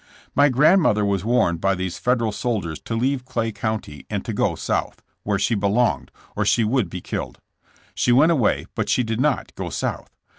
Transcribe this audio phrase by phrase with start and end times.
[0.33, 4.55] My grandmother was warned by these Federal soldiers to leave Clay County and to go
[4.55, 7.37] South, ''where she belonged," or she would be killed.
[7.93, 10.09] She went away but she did not go South.